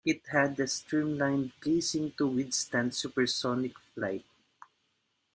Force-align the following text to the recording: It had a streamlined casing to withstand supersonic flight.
It 0.03 0.25
had 0.29 0.59
a 0.59 0.65
streamlined 0.65 1.51
casing 1.61 2.13
to 2.13 2.25
withstand 2.25 2.95
supersonic 2.95 3.77
flight. 3.93 4.25